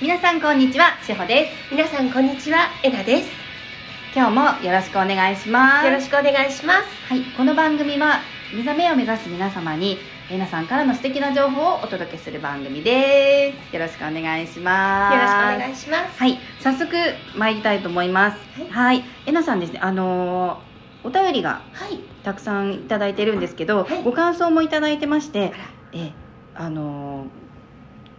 [0.00, 1.74] 皆さんこんにちは、しほです。
[1.74, 3.28] 皆さんこんにちはえなです
[4.14, 5.86] 今日もよろしくお願いします。
[5.86, 8.20] よろしくお願いしますはい、この番組は
[8.54, 9.98] 目覚めを目指す皆様に
[10.30, 13.74] 皆さんからの素敵な情報をお届けする番組です。
[13.74, 15.14] よろしくお願いします。
[15.16, 16.94] よろしくお願いしますはい、早速
[17.36, 18.38] 参りたいと思います。
[18.56, 20.68] はいはい、えなさんですね、あのー
[21.04, 25.52] お便りがはいたくさんいただいてるんですけど、はいご感想もいただいてまして
[25.92, 26.12] え
[26.54, 27.47] あのー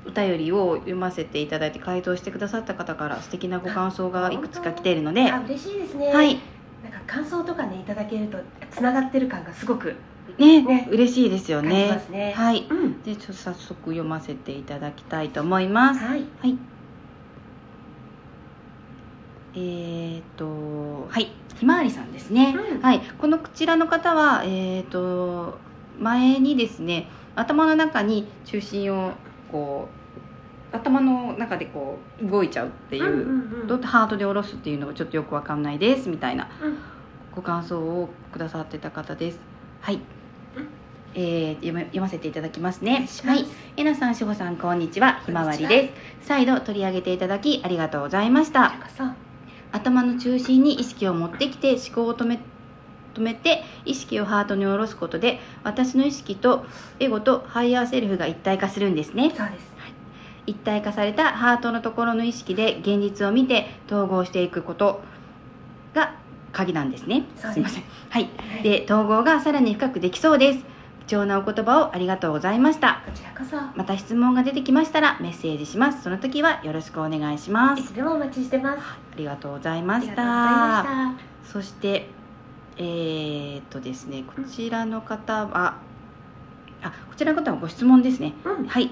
[0.07, 6.13] お便りを読ませていただいて回答してくださった方から素敵なご感想がいくつか来ているので、あ嬉しいですね。
[6.13, 6.39] はい、
[6.83, 8.37] なんか感想とかねいただけると
[8.71, 9.95] つながってる感がすごく
[10.37, 12.01] ねね嬉しいですよね。
[12.09, 12.33] ね。
[12.35, 12.65] はい。
[12.69, 13.01] うん。
[13.03, 15.99] でちょっと早速読ませていただきたいと思います。
[15.99, 16.23] はい。
[16.39, 16.57] はい。
[19.55, 21.31] えー、とはい。
[21.57, 22.81] ひまわりさんですね、うん。
[22.81, 23.01] はい。
[23.01, 25.57] このこちらの方はえー、と
[25.99, 29.13] 前にですね頭の中に中心を
[29.51, 29.87] こ
[30.71, 33.67] う頭の中でこう動いちゃうっていう、うんうんうん。
[33.67, 36.77] どうハートで下ろすっていうのがちょっとよくわかんないですみたいなうん。
[37.35, 39.39] ご感想をくださってた方です。
[39.81, 39.95] はい。
[39.95, 40.01] うん。
[41.15, 43.07] えー読め読ませていただきますね。
[43.23, 43.45] はい。
[43.77, 45.21] えなさんしほさんこんにちは。
[45.25, 46.27] ひまわりです。
[46.27, 48.73] 再度取り上げていただきありがとうございました。
[49.71, 52.39] 頭の中心に意識を持ってきて思考を止め
[53.19, 56.65] 止めて意識をハートに下ろすことで私の意識と
[56.99, 59.33] エゴとハイヤーセルフが一体化するんですね。
[59.35, 59.69] そうです。
[60.45, 65.01] 一体化されたハートのところの意識で現実を見て統合していくこと
[65.93, 66.15] が
[66.51, 67.25] 鍵なんですね。
[67.35, 67.53] す。
[67.53, 67.83] すいません。
[68.09, 68.23] はい。
[68.23, 68.63] はい。
[68.63, 70.65] で統合がさらに深くできそうです。
[71.05, 73.01] 貴重なお言葉をありがとうございました。
[73.05, 73.57] こちらこそ。
[73.77, 76.03] また質問が出てきましたらメッセージします。
[76.03, 77.81] その時はよろしくお願いします。
[77.81, 78.79] いつでもお待ちしてます。
[78.79, 80.85] ありがとうございました。
[81.43, 82.09] そして
[82.79, 85.77] えー、っとですねこちらの方は
[86.81, 88.33] あこちらの方はご質問ですね。
[88.41, 88.65] たうん。
[88.65, 88.89] はい、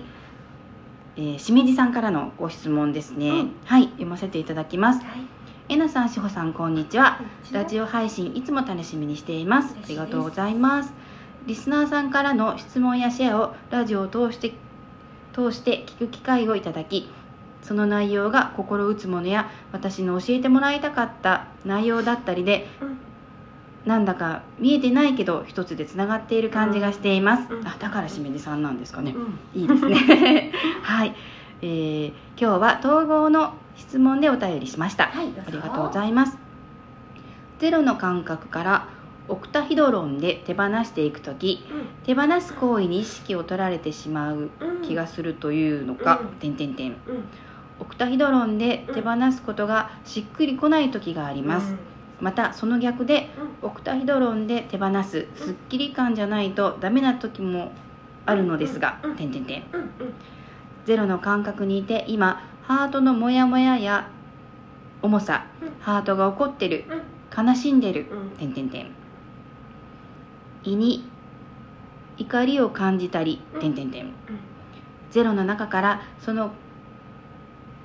[1.16, 3.56] えー、しめじさんからのご質問ですね、うん。
[3.64, 5.00] はい読ませていただきます。
[5.06, 5.20] はい。
[5.70, 7.22] えなさんしほさんこんにちは。
[7.54, 9.76] ラジオ配信いつも楽しみにしています。
[9.82, 10.94] ありがとうございます。
[11.46, 14.54] リスナーさんからの質問やシェアをラジオを通して
[15.32, 17.10] 通して聞く機会をいただき
[17.62, 23.07] その内容が心打つものや私の教えてもらいたかった内容だったりでうん
[23.86, 29.62] なんだか見えてないけど一つでつながっている感じがしています、うんあだからしめじさんなんですかね、うん。
[29.62, 30.52] いいですね。
[30.84, 31.16] はい、
[31.62, 32.08] えー
[32.40, 35.06] 今日は統合の質問でお便りしました。
[35.06, 36.38] はいありがとうございます。
[37.60, 38.88] ゼロの感覚から
[39.28, 41.66] オクタヒドロンで手放していく時
[42.06, 44.82] 手放す行為に意識を取られてしまううん。
[44.84, 46.98] 気がするというのかうん、点点点うん。
[47.80, 51.76] オクタヒドロンで手放すことがしっくりこない時があります、
[52.20, 53.30] またその逆で
[53.62, 57.72] オクタヒドロンで手放すすっきり感じゃないとダメな時も
[58.26, 59.00] あるのですが
[60.86, 64.10] ゼロの感覚にいて今ハートのモヤモヤや
[65.02, 65.70] 重さうん。
[65.80, 67.48] ハートが怒ってるうん。
[67.48, 68.30] 悲しんでるうん。
[68.32, 68.88] 点点点
[70.64, 71.08] 胃に
[72.18, 73.60] 怒りを感じたりうん。
[73.62, 74.12] 点点点
[75.12, 76.52] ゼロの中からその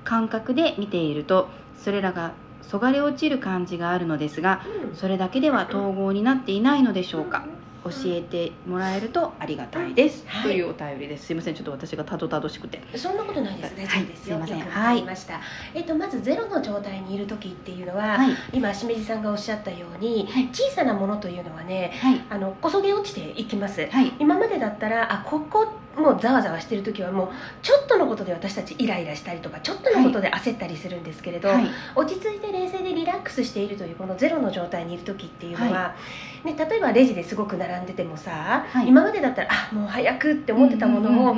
[0.03, 2.33] 感覚で見ているとそれらが
[2.63, 4.95] そがれ落ちる感じがあるのですがうん。
[4.95, 7.51] それだけでは統合になっていないのでしょうか
[7.83, 10.43] 教えてもらえるとありがたいです、はい。
[10.43, 11.25] というお便りです。
[11.27, 11.55] すいません。
[11.55, 12.81] ちょっと私がたどたどしくて。
[12.97, 14.59] そんなことないです大丈夫ですよ、はいすいません。
[14.59, 15.41] よくわかりました、
[15.73, 18.35] えっとまずゼロの状態にいる時っていうのは、はい。
[18.53, 20.49] 今しめじさんがおっしゃったように、はい。
[20.53, 22.21] 小さなものというのはねはい。
[22.29, 23.87] あのこそげ落ちていきます。
[23.89, 24.13] はい。
[24.19, 25.67] 今までだったらあここ
[25.97, 27.29] もうざわざわしてる時はもう
[27.61, 31.67] ちょっとのことで私たちイライラしたりとかちょっとのことで焦ったりするんですけれど、はい。
[31.95, 35.95] 落ち着いて冷静でリラックスしているというこのゼロの状態にいる時っていうのは、
[36.43, 38.87] ね、例えばレジですごく並んでてもさ、はい。
[38.87, 41.35] 今までだったらあもう早くって思ってたものを、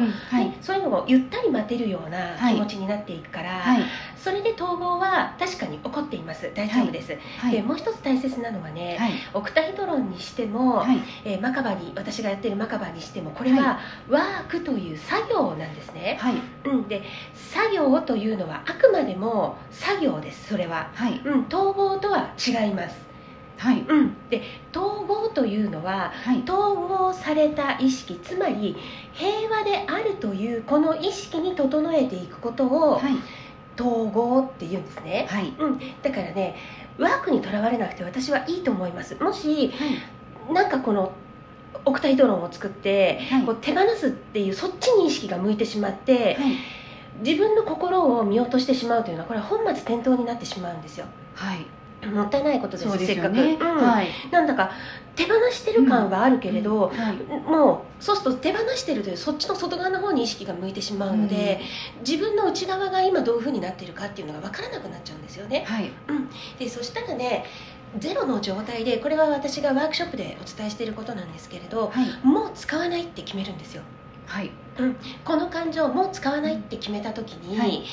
[0.62, 2.56] そういうのをゆったり待てるようなはい。
[2.56, 3.81] 気持ちになっていくから、はい。
[4.18, 6.51] それで統合は確かに起こっています。
[6.56, 7.51] 大丈夫です、はい。
[7.51, 9.12] でもう一つ大切なのはね、はい。
[9.34, 10.97] オクタヒドロンにしても、はい。
[11.23, 13.79] えーマカバに私がやってるマカバにしてもこれは
[14.09, 16.35] ワークという作業なんですね、はい。
[16.66, 17.03] うん、で
[17.34, 21.22] 作業というのはあくまでも作業ですそれは、はい。
[21.23, 22.97] うん、統合とは違います、
[23.57, 23.81] はい。
[23.81, 24.41] うん、で
[24.75, 26.43] 統合というのははい。
[26.43, 28.75] 統合された意識つまり
[29.13, 33.13] 平和であるというこの意識に整えていくことをはい。
[33.78, 35.53] 統合っていうんですね、はい。
[35.59, 36.55] うん、だからね
[36.97, 39.16] ワークにとらわれなくて私はいいと思います。
[39.22, 39.73] もし
[40.51, 41.11] なんかこの
[41.84, 43.43] オクタイドロンを作って、はい。
[43.43, 46.55] こう手放すっていうそっちに意識が向いてしまって、はい。
[47.23, 51.05] 自分の心を見落としてしまうというのはこれは本末転倒になってしまうんですよ。
[51.34, 51.66] はい
[52.13, 53.57] もったいないことですですせっかく、うん。
[53.57, 54.72] はいなんだか
[55.16, 57.16] 手放してる感はあるけれど、はい。
[57.49, 61.61] もうそうすると手放してるというそっちの外側の方に意識が向いてしまうので、
[62.05, 65.63] 自分の内側が今どういうふうになってるかっていうのが分からなくなっちゃうんですよね。
[65.66, 65.90] はい。
[66.59, 67.46] でそしたらね
[67.97, 72.08] ゼロの状態でこれは私がワークショップでお伝えしていることなんですけれどはい。
[72.25, 73.84] もう使わないって決めるんですよ。
[74.25, 74.51] はい。
[75.23, 77.85] この感情もう使わないって決めた時に、はい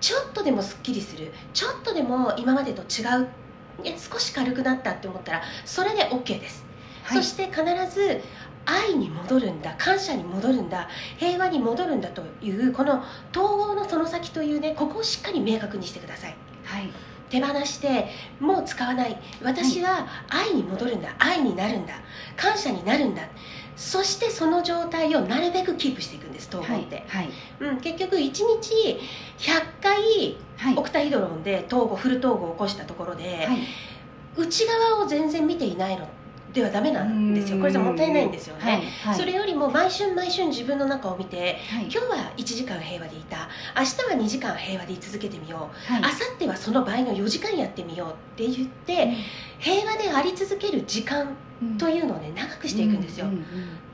[0.00, 1.32] ちょっとでもすっきりする。
[1.52, 3.28] ちょっとでも今までと違う。
[3.98, 6.64] 少し軽くなったって思ったらそれで OK です、
[7.02, 7.18] はい。
[7.18, 7.62] そして必
[7.94, 8.22] ず
[8.64, 10.88] 愛に戻るんだ感謝に戻るんだ
[11.18, 16.36] 平和に戻るんだというこの統合のその先というねここをしっかり明確にしてください。
[16.64, 16.90] はい
[17.28, 18.08] 手放して
[18.40, 19.16] もう使わない。
[19.42, 21.14] 私は愛に戻るんだ。
[21.18, 21.94] 愛になるんだ。
[22.36, 23.22] 感謝になるんだ。
[23.76, 27.28] そしてその状態をなるべくキープしていくんです統合って、はい。
[27.60, 28.42] うん、結局1日
[29.38, 30.76] 100回はい。
[30.76, 33.58] オクタヒドロンで統合フル統合を起こしたところで、はい。
[34.36, 36.08] 内側を全然見ていないの
[36.56, 37.58] ではダメなんですよ。
[37.58, 39.14] これじゃもったいないんですよね、はいはい。
[39.14, 41.82] それよりも毎春毎春自分の中を見てはい。
[41.82, 43.48] 今日は1時間平和でいた。
[43.76, 45.92] 明日は2時間平和でい続けてみよう。
[45.92, 46.02] はい。
[46.02, 49.12] 明後日はその倍の4時間やってみようって言って
[49.58, 51.36] 平和であり続ける時間うん
[51.78, 53.42] というのをね長くしていくんですよ、うううん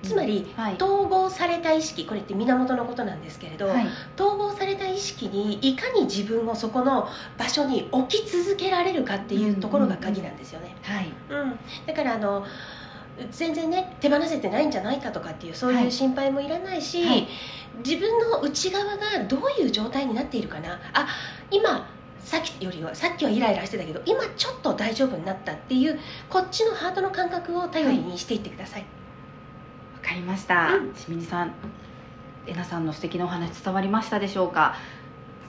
[0.02, 0.74] つまりはい。
[0.74, 3.86] 統合された意識これって源のことなんですけれど、はい。
[4.18, 11.12] 統合された意識にいかに自分をそこの場所に置き続けられるかっていうところが鍵なんですよね、はい。
[11.30, 11.58] うん。
[11.86, 12.44] だからあの
[13.30, 17.28] 全然ね手放せてないんじゃないかとかっていうそういう心配もいらないし、はい。
[17.84, 20.80] 自分の内側がどういう状態になっているかな。
[20.92, 21.06] あ
[21.50, 21.88] 今
[22.24, 25.98] さっきよりはさっきはイライラしてたけど今ちょっと大丈夫になったっていう
[26.30, 28.86] こっちのハートの感覚を頼りにしていってください、わ
[30.08, 30.92] かりました、うん。
[30.92, 31.52] 清水さん
[32.46, 34.76] えなさんの素敵なお話伝わりましたでしょうか？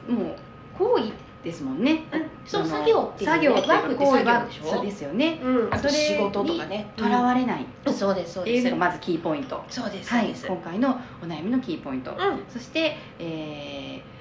[0.09, 0.35] もう
[0.77, 1.11] 行為
[1.43, 2.25] ですもんね、うん。
[2.45, 3.35] そう作業っていうね。
[3.35, 4.75] 作業ってワークって作業でしょ？
[4.75, 5.39] そうですよね。
[5.43, 6.91] うん、あと仕事とかね。
[6.95, 7.63] とらわれない。
[7.63, 7.93] っうん。
[7.93, 8.67] そうですそうてです。
[8.67, 9.63] いうのがまずキーポイント。
[9.69, 10.33] そうですそはい。
[10.47, 12.11] 今回のお悩みのキーポイント。
[12.11, 12.17] うん。
[12.49, 14.13] そして、えー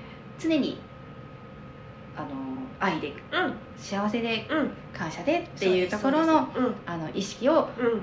[0.42, 0.80] 常に
[2.16, 2.28] あの
[2.80, 3.54] 愛でうん。
[3.76, 4.70] 幸せでうん。
[4.92, 6.48] 感謝でっていうところの
[6.86, 7.86] あの意識をうん。
[7.86, 8.02] うん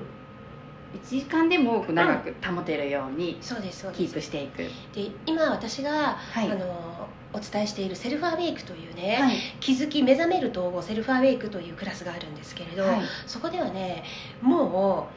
[0.92, 4.58] 1時間でも多く長く保てるようにキープしていく、
[4.92, 6.50] で今私が、はい。
[6.50, 9.36] あのお伝えしているセルフアウェイクというね、はい。
[9.60, 13.00] 気づき目覚める統合セルフアウェイクというクラスがあるんですけれど、はい。
[13.24, 14.02] そこではね
[14.42, 15.08] も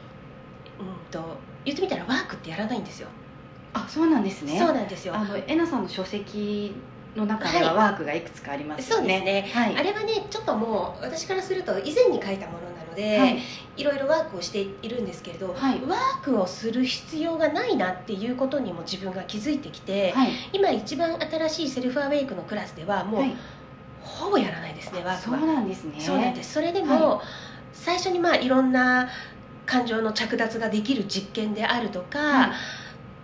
[0.80, 3.08] う、うん、と言ってみたらワークってやらないんですよ、
[3.74, 4.60] あそうなんですね。
[4.60, 5.16] そうなんですよ。
[5.16, 6.76] あのえなさんの書籍
[7.16, 9.78] の中でははワークがいくつかありますそうよね、ですね、はい。
[9.78, 13.40] あれはねちょっともう私からすると以前に書いたものなので、はい。
[13.78, 15.82] い、ろいろワークをしているんですけれど、はい。
[15.82, 20.32] ワークをする必要がないなっていうことにも自分が気づいてきて、はい。
[20.54, 23.36] 今一番新しいセルフアウェイクのクラスではもう、はい。
[24.02, 25.96] ほぼやらないですねワークそうはなんですね。
[26.00, 26.54] そうなんです。
[26.54, 27.22] それでも、
[27.72, 29.10] 最初にまあいろんな
[29.66, 32.52] 感情の着脱ができる実験であるとか、はい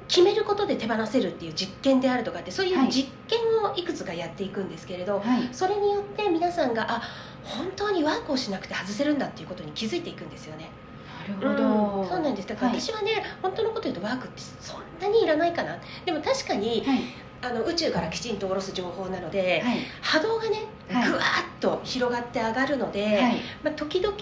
[0.09, 2.87] 決めることで手放せるっていう実験であるとかってそういはい。
[2.87, 5.49] う実験をいくつかやっていくんですけれど、はい。
[5.53, 7.01] それによって皆さんがあ
[7.43, 10.71] 本当にワークをしなくて外せるんだっていうことに気づいていくんですよね。
[11.21, 12.07] なるほど、うん。
[12.09, 12.47] そうなんです。
[12.47, 12.81] だからはい。
[12.81, 13.11] 私はね、
[13.43, 15.77] 本当のこと言うとワークってそんなにいらないかな。
[16.05, 16.99] でも確かにはい。
[17.41, 19.77] あの宇宙からきちんと下ろす情報なので、はい。
[20.01, 20.57] 波動がね
[20.89, 23.35] ぐわっと広がって上がるので、はい。
[23.63, 24.17] まあ、時々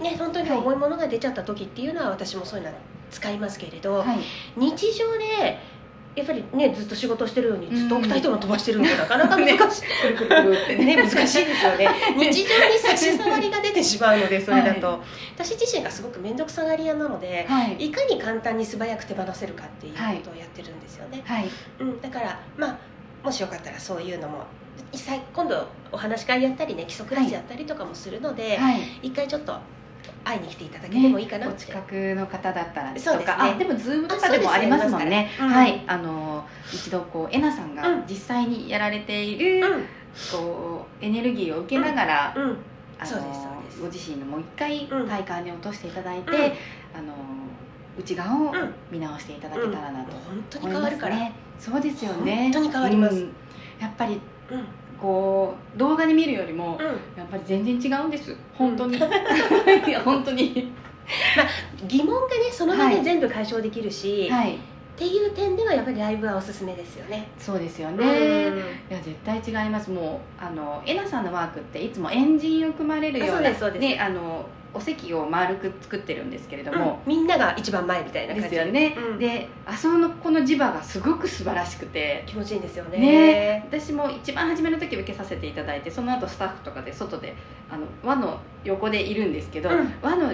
[0.00, 2.72] ね本当に重いものが出ちゃった時っていうのは私もそういうの。
[2.72, 2.78] は
[3.10, 4.18] 使いますけれど、はい。
[4.56, 5.58] 日常で
[6.16, 11.88] やっぱりねずっと仕事してるようにずっとうんオクタイトロン飛ばしてるのでなかなか難しい、くるくるくるってね、難しいですよ ね。
[12.16, 15.00] 日常に差し障りが出てしまうのでそれだと、は
[15.34, 17.86] 私自身がすごく面倒くさがり屋なのではい。
[17.88, 21.50] いかに簡単に素早く手放せるかっていうことをやってるんですよね、はい。
[21.80, 22.78] うん、だからまあ
[23.22, 24.44] もしよかったらそういうのも
[24.94, 28.80] さ今度お話し会やったりね基礎クラスやったりとかもするので、はい。
[29.02, 29.58] 一回ちょっと
[30.24, 33.54] 会いに来ていただけてもいいかなおって、近くの方だったらとそうですね。
[33.58, 35.08] でもズームとかでもありますもんね。
[35.08, 35.48] ありますから。
[35.48, 38.04] うんはいあの一度こうえなさんがうん。
[38.08, 39.84] 実際にやられている、うん。
[40.32, 42.56] こうエネルギーを受けながら、うん。
[42.98, 43.80] あのそうですそうです。
[43.80, 45.08] ご自身のもう一回うん。
[45.08, 46.36] 体感に落としていただいて、うん。
[46.38, 47.14] あの
[47.98, 48.74] 内側をうん。
[48.90, 51.16] 見直していただけたらなと本当に変わるから。
[51.58, 52.50] そうですよね。
[52.52, 53.14] 本当に変わります。
[53.14, 53.32] うん。
[53.80, 54.20] やっぱり
[54.50, 54.64] うん
[55.00, 56.86] こう動画で見るよりも、うん
[57.16, 58.36] やっぱり全然違うんです。
[58.54, 58.96] 本当に。
[59.86, 60.72] いや本当に。
[61.86, 64.58] 疑問がねその場はいで全部解消できるし、はい。
[64.96, 67.28] っていう点ではやっぱりライブはおすすめですよね。
[67.38, 68.04] そうですよね。
[68.46, 68.58] うん。
[68.58, 69.90] いや絶対違います。
[69.90, 77.14] もうあのえなさんのワークっていつもエンジンを組まれるようなあそうですねあのお席を丸く作ってるんですけれども、うん。
[77.14, 79.18] みんなが一番前みたいな感じですよね、うん。
[79.18, 82.24] であそのこの磁場がすごく素晴らしくて。
[82.26, 82.98] 気持ちいいんですよね。
[82.98, 83.68] ね。
[83.68, 87.34] 私も一番初めの時受けさせていただいてその後スタッフとかで外で
[87.70, 89.92] あの輪の横でいるんですけど、うん。
[90.00, 90.32] 輪の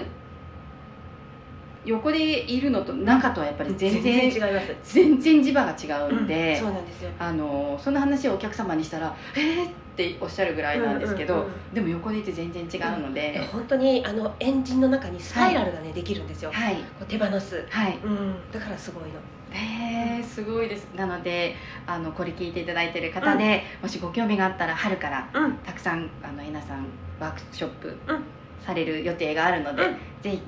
[1.85, 4.75] 横でいるのと中とはやっぱり全然違います。
[4.83, 7.11] 全然磁場が違うんで、そうなんですよ。
[7.19, 16.51] あのその話をお客様にしたら「えー!」っておっしゃるぐらいなんですけど、うんうんうんでも横でいて全然違うので、本当にあのエンジンの中にスパイラルがね、できるんですよ。
[16.51, 16.75] はい。
[16.75, 17.97] こう手放す、はい。
[18.03, 19.19] うん、だからすごいの。
[19.49, 20.87] へえすごいです。
[20.93, 21.55] なので
[21.87, 25.53] あのこれ聞いていただいてる方で、もしご興味があったら春からうん。
[25.57, 26.85] たくさんあのえなさん
[27.19, 28.23] ワークショップうん。
[28.59, 29.93] される予定があるので、うん。
[30.21, 30.41] ぜひ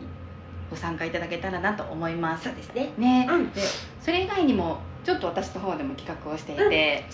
[0.69, 2.45] ご参加いただけたらなと思います。
[2.45, 2.93] そうですね。
[2.97, 3.51] ね、うん。
[3.51, 3.61] で
[4.01, 7.05] それ以外にもちょっと私の方でも企画をしていて、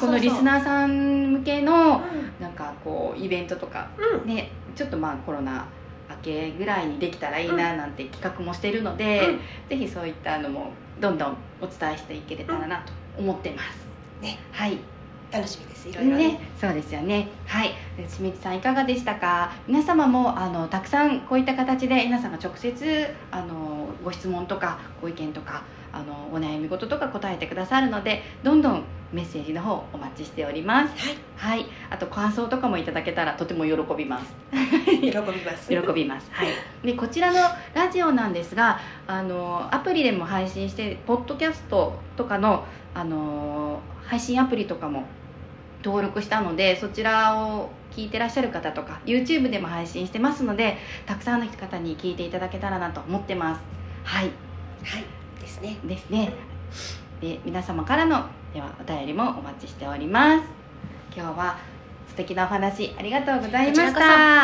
[0.00, 4.26] このリスナーさん向けのうなんかこうイベントとかんうん。
[4.26, 5.66] ねちょっとまあコロナ
[6.10, 9.40] 明けぐらいにできたらいいななんて企画もしているので、うん。
[9.68, 13.86] ぜひそういったのもどんどんお伝えしていけれたらなと思ってます、
[14.20, 14.38] ね。
[14.50, 14.78] はい
[15.30, 16.28] 楽しみですいろいろね。
[16.28, 17.28] ね、そうですよね。
[17.46, 17.68] はい。
[17.96, 19.52] で清水さんいかがでしたか？
[19.66, 30.94] 皆様もあのたくさんこういった形で皆さんが直接あのご質問とかご意見とかあのお悩み事とか答えてくださるのでどんどんメッセージの方お待ちしております。
[30.96, 31.16] はい。
[31.36, 31.66] はい。
[31.90, 34.34] あと感想とかもいただけたらとても喜びます。
[34.88, 35.12] 喜び
[35.44, 35.68] ます。
[35.70, 36.48] 喜びます、はい、
[36.86, 37.38] でこちらの
[37.74, 45.04] ラジオなんですがあのアプリでも配信してポッドキャストとかのあの配信アプリとかも
[45.84, 53.60] 登録したのでそちらを聞いてらっしゃる方とか YouTube でも配信してますのでたくさんの方に聞いていただけたらなと思ってます。
[54.04, 54.24] はい。
[54.84, 55.04] はい。
[55.40, 55.78] ですね。
[55.84, 56.32] ですね。
[57.20, 60.44] で皆様からのではお便りもお待ちしております。
[61.16, 61.58] 今日は
[62.08, 63.84] 素敵なお話ありがとうございました。
[63.84, 63.92] そ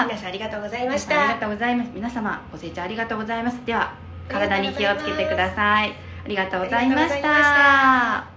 [0.08, 1.90] 皆さんありがとうございましありがたとうございます。
[1.94, 3.94] 皆様ご清聴ありがとうございますでは
[4.28, 5.92] 体に気をつけてください。
[6.24, 8.33] ありがとうございました